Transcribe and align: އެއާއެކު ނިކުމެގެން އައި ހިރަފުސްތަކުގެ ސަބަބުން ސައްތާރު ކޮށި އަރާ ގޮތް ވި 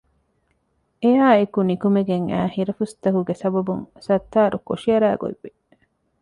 އެއާއެކު 1.01 1.59
ނިކުމެގެން 1.69 2.25
އައި 2.31 2.49
ހިރަފުސްތަކުގެ 2.55 3.33
ސަބަބުން 3.41 3.83
ސައްތާރު 4.05 4.57
ކޮށި 4.67 4.89
އަރާ 4.93 5.09
ގޮތް 5.21 5.39
ވި 5.43 5.51